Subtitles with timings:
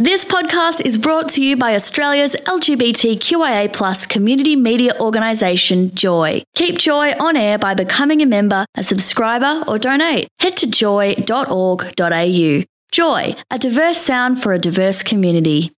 [0.00, 6.40] This podcast is brought to you by Australia's LGBTQIA plus community media organisation, Joy.
[6.54, 10.28] Keep Joy on air by becoming a member, a subscriber, or donate.
[10.38, 12.62] Head to joy.org.au.
[12.92, 15.72] Joy, a diverse sound for a diverse community.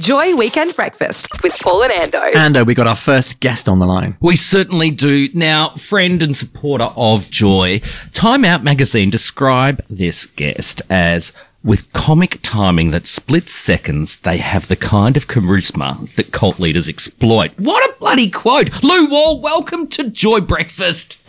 [0.00, 2.34] Joy Weekend Breakfast with Paul and Ando.
[2.34, 4.16] And uh, we got our first guest on the line.
[4.20, 5.28] We certainly do.
[5.34, 7.82] Now, friend and supporter of Joy,
[8.12, 11.32] Time Out magazine describe this guest as
[11.64, 16.88] with comic timing that splits seconds, they have the kind of charisma that cult leaders
[16.88, 17.50] exploit.
[17.58, 18.82] What a bloody quote!
[18.84, 21.20] Lou Wall, welcome to Joy Breakfast.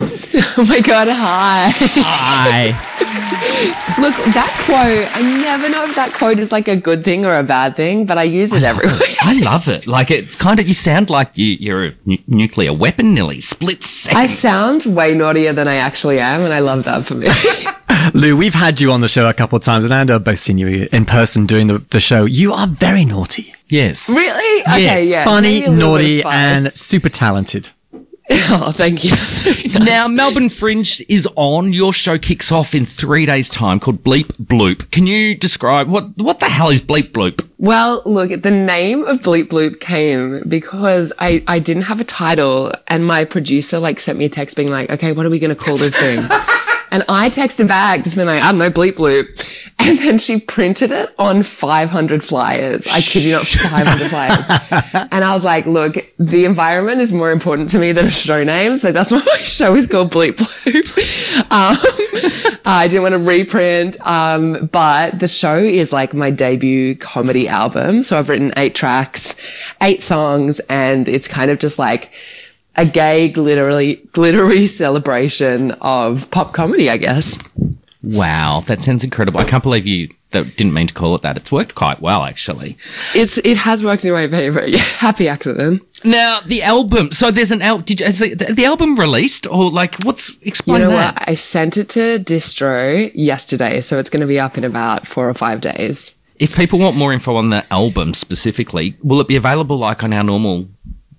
[0.56, 1.70] Oh my god, hi.
[1.72, 2.66] Hi.
[4.00, 7.36] Look, that quote, I never know if that quote is like a good thing or
[7.36, 8.98] a bad thing, but I use it everywhere.
[9.22, 9.86] I love it.
[9.86, 11.94] Like it's kind of you sound like you, you're a
[12.26, 14.20] nuclear weapon, nearly split seconds.
[14.20, 17.28] I sound way naughtier than I actually am, and I love that for me.
[18.14, 20.58] Lou, we've had you on the show a couple of times, and I've both seen
[20.58, 22.24] you in person doing the, the show.
[22.24, 24.08] You are very naughty, yes.
[24.08, 24.62] really?
[24.62, 25.24] Okay, yeah.
[25.24, 27.70] funny, maybe a little bit naughty, and super talented.
[28.32, 29.10] oh, thank you.
[29.10, 29.76] Nice.
[29.76, 31.72] Now, Melbourne Fringe is on.
[31.72, 34.88] Your show kicks off in three days' time called Bleep Bloop.
[34.92, 37.44] Can you describe what what the hell is Bleep Bloop?
[37.58, 42.72] Well, look, the name of Bleep Bloop came because I, I didn't have a title
[42.86, 45.54] and my producer like sent me a text being like, okay, what are we going
[45.54, 46.20] to call this thing?
[46.90, 49.56] and I texted back just being like, I don't know, Bleep Bloop.
[49.82, 52.86] And then she printed it on 500 flyers.
[52.86, 55.06] I kid you not, 500 flyers.
[55.10, 58.44] And I was like, look, the environment is more important to me than a show
[58.44, 58.76] name.
[58.76, 61.40] So that's why my show is called Bleep Bloop.
[61.50, 61.76] Um,
[62.66, 63.96] I didn't want to reprint.
[64.06, 68.02] Um, but the show is like my debut comedy album.
[68.02, 69.34] So I've written eight tracks,
[69.80, 72.12] eight songs, and it's kind of just like
[72.76, 77.38] a gay, glittery, glittery celebration of pop comedy, I guess.
[78.02, 79.40] Wow, that sounds incredible.
[79.40, 81.36] I can't believe you that didn't mean to call it that.
[81.36, 82.78] It's worked quite well, actually.
[83.14, 84.64] It's, it has worked in my favor.
[84.78, 85.82] Happy accident.
[86.04, 87.12] Now, the album.
[87.12, 87.84] So there's an album.
[87.84, 91.14] Did you, is it, the album released or like what's You explain know that?
[91.16, 91.28] what?
[91.28, 95.28] I sent it to Distro yesterday, so it's going to be up in about four
[95.28, 96.16] or five days.
[96.38, 100.12] If people want more info on the album specifically, will it be available like on
[100.14, 100.68] our normal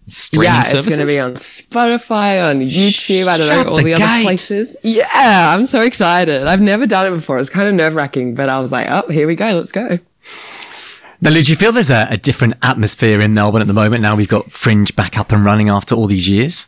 [0.08, 0.88] streaming yeah, services?
[0.88, 3.28] it's going to be on Spotify, on YouTube.
[3.28, 4.78] I don't Shut know all the the, other places.
[4.84, 6.48] Yeah, I'm so excited.
[6.48, 7.40] I've never done it before.
[7.40, 9.52] It's kind of nerve wracking, but I was like, oh, here we go.
[9.52, 10.00] Let's go.
[11.24, 14.02] Now, Lou, do you feel there's a, a different atmosphere in Melbourne at the moment?
[14.02, 16.68] Now we've got Fringe back up and running after all these years.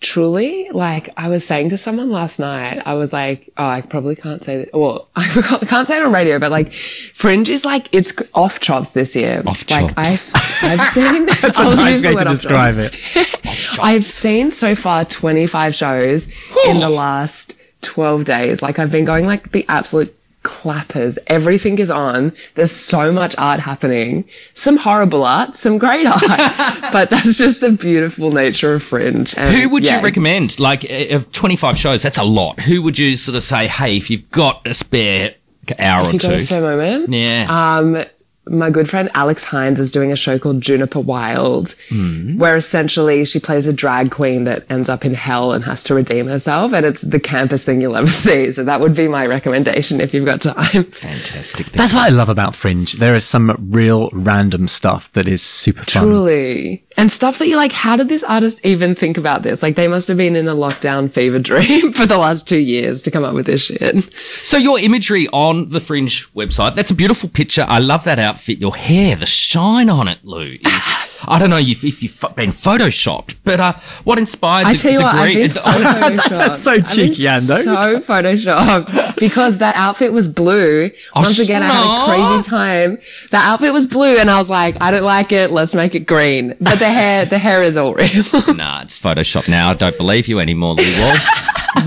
[0.00, 4.14] Truly, like I was saying to someone last night, I was like, oh, I probably
[4.14, 4.72] can't say that.
[4.72, 8.60] Well, I forgot- can't say it on radio, but like Fringe is like, it's off
[8.60, 9.42] chops this year.
[9.44, 9.82] Off chops.
[9.82, 10.34] like I, chops.
[10.62, 13.16] I've seen, That's I a nice way to describe chops.
[13.16, 13.78] it.
[13.80, 16.28] I've seen so far 25 shows
[16.68, 18.62] in the last 12 days.
[18.62, 20.14] Like I've been going like the absolute
[20.48, 21.18] clappers.
[21.26, 22.32] Everything is on.
[22.54, 24.24] There's so much art happening.
[24.54, 26.22] Some horrible art, some great art.
[26.92, 29.34] but that's just the beautiful nature of Fringe.
[29.36, 30.58] And Who would yeah, you recommend?
[30.58, 32.60] Like, uh, of 25 shows, that's a lot.
[32.60, 35.34] Who would you sort of say, hey, if you've got a spare
[35.78, 36.34] hour If or you got two?
[36.34, 37.10] a spare moment.
[37.12, 37.46] yeah.
[37.76, 38.02] Um,
[38.50, 42.38] my good friend Alex Hines is doing a show called Juniper Wild, Hmm.
[42.38, 45.94] where essentially she plays a drag queen that ends up in hell and has to
[45.94, 46.72] redeem herself.
[46.72, 48.52] And it's the campest thing you'll ever see.
[48.52, 50.84] So that would be my recommendation if you've got time.
[50.84, 51.70] Fantastic.
[51.72, 52.92] That's what I love about Fringe.
[52.94, 56.04] There is some real random stuff that is super fun.
[56.04, 56.84] Truly.
[56.96, 59.62] And stuff that you're like, how did this artist even think about this?
[59.62, 63.02] Like they must have been in a lockdown fever dream for the last two years
[63.02, 64.12] to come up with this shit.
[64.44, 67.64] So your imagery on the Fringe website, that's a beautiful picture.
[67.68, 68.58] I love that outfit.
[68.58, 71.04] Your hair, the shine on it, Lou, is...
[71.26, 73.72] I don't know if, if you've been photoshopped, but uh,
[74.04, 76.28] what inspired I the, tell you the what, I've green- been so photoshopped.
[76.30, 77.64] That's so cheeky, Ando.
[77.64, 80.90] So photoshopped because that outfit was blue.
[81.16, 82.06] Oh, Once again, I had a
[82.38, 82.98] crazy time.
[83.32, 85.50] The outfit was blue, and I was like, I don't like it.
[85.50, 86.54] Let's make it green.
[86.60, 88.06] But the hair, the hair is all real.
[88.54, 89.70] Nah, it's photoshopped now.
[89.70, 91.16] I don't believe you anymore, Lou Wall.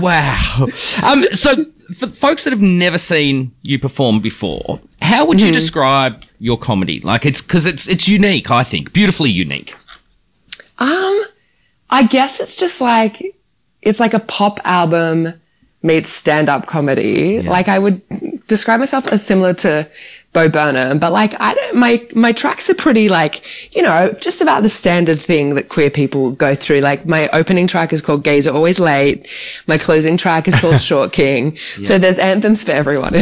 [0.00, 0.66] wow.
[1.04, 1.64] Um, so,
[1.96, 5.46] for folks that have never seen you perform before, how would Mm-hmm.
[5.46, 7.00] you describe your comedy?
[7.00, 8.50] Like, it's because it's it's unique.
[8.50, 9.74] I think beautifully unique.
[10.78, 11.22] Um,
[11.88, 13.36] I guess it's just like
[13.80, 15.40] it's like a pop album
[15.82, 17.42] meets stand-up comedy.
[17.42, 18.02] Like I would
[18.52, 19.88] describe myself as similar to
[20.34, 24.40] Bo Burnham, but like I don't, my, my tracks are pretty like, you know, just
[24.40, 26.80] about the standard thing that queer people go through.
[26.80, 29.26] Like my opening track is called Gays Are Always Late.
[29.66, 31.56] My closing track is called Short King.
[31.56, 33.14] So there's anthems for everyone?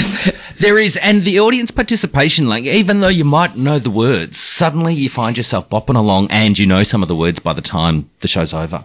[0.59, 4.95] There is, and the audience participation, like even though you might know the words, suddenly
[4.95, 8.11] you find yourself bopping along and you know some of the words by the time
[8.21, 8.85] the show's over.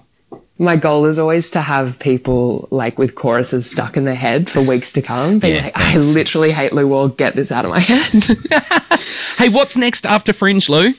[0.57, 4.61] My goal is always to have people like with choruses stuck in their head for
[4.61, 7.71] weeks to come, being Yeah, like, I literally hate Lou Wall, get this out of
[7.71, 8.23] my head.
[9.37, 10.93] Hey, what's next after Fringe, Lou?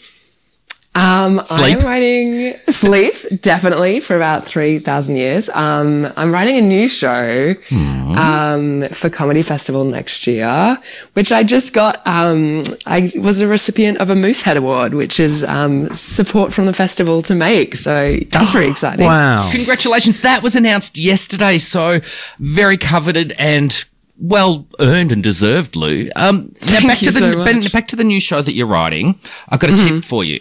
[0.97, 1.77] Um, Sleep?
[1.77, 5.51] I am writing sleep definitely for about three thousand years.
[5.51, 10.79] Um, I'm writing a new show um, for Comedy Festival next year,
[11.13, 11.97] which I just got.
[12.07, 16.73] Um, I was a recipient of a Moosehead Award, which is um, support from the
[16.73, 17.77] festival to make.
[17.77, 19.05] So that's very exciting.
[19.05, 19.49] Wow.
[19.53, 20.23] Congratulations.
[20.23, 21.59] That was announced yesterday.
[21.59, 22.01] So
[22.39, 23.85] very coveted and
[24.19, 26.11] well earned and deserved, Lou.
[26.17, 27.73] Um, now back you to the so ben- much.
[27.73, 29.19] back to the new show that you're writing.
[29.51, 30.39] I've got a tip for you.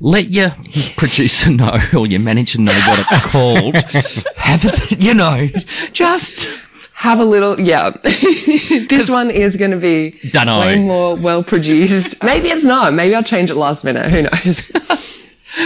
[0.00, 0.50] Let your
[0.96, 3.76] producer know or your manager know what it's called.
[4.36, 5.46] Have a, you know,
[5.92, 6.48] just
[6.94, 7.90] Have a little, yeah.
[8.02, 10.60] this one is going to be Dunno.
[10.60, 12.22] way more well produced.
[12.24, 12.94] Maybe it's not.
[12.94, 14.10] Maybe I'll change it last minute.
[14.10, 15.22] Who knows?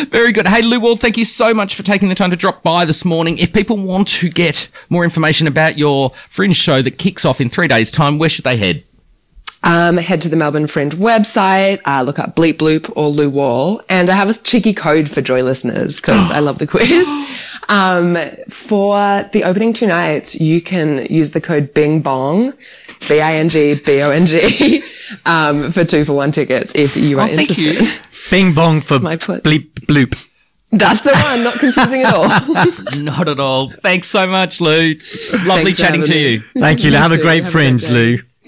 [0.09, 0.47] Very good.
[0.47, 3.05] Hey, Lou Wall, thank you so much for taking the time to drop by this
[3.05, 3.39] morning.
[3.39, 7.51] If people want to get more information about your fringe show that kicks off in
[7.51, 8.85] three days' time, where should they head?
[9.63, 13.83] Um, head to the Melbourne Fringe website, uh, look up Bleep Bloop or Lou Wall.
[13.89, 17.07] And I have a cheeky code for Joy listeners because I love the quiz.
[17.69, 18.17] Um,
[18.49, 18.97] for
[19.33, 22.53] the opening two nights, you can use the code Bing Bong,
[23.09, 24.83] B-I-N-G-B-O-N-G,
[25.27, 27.71] um, for two for one tickets if you are Oh, thank you.
[27.73, 28.07] interested.
[28.31, 30.29] Bing bong for My ple- bleep bloop.
[30.73, 32.29] That's the one, not confusing at all.
[33.03, 33.73] Not at all.
[33.83, 34.95] Thanks so much, Lou.
[35.45, 36.29] Lovely Thanks chatting having to me.
[36.35, 36.43] you.
[36.61, 36.91] Thank you.
[36.93, 38.19] You Have a great Have a fringe, great Lou.